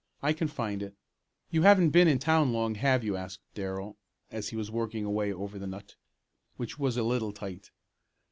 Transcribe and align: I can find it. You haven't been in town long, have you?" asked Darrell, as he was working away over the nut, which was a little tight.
I 0.23 0.33
can 0.33 0.47
find 0.47 0.81
it. 0.81 0.95
You 1.51 1.61
haven't 1.61 1.91
been 1.91 2.07
in 2.07 2.17
town 2.17 2.51
long, 2.53 2.73
have 2.73 3.03
you?" 3.03 3.15
asked 3.15 3.41
Darrell, 3.53 3.97
as 4.31 4.49
he 4.49 4.55
was 4.55 4.71
working 4.71 5.05
away 5.05 5.31
over 5.31 5.59
the 5.59 5.67
nut, 5.67 5.93
which 6.57 6.79
was 6.79 6.97
a 6.97 7.03
little 7.03 7.31
tight. 7.31 7.69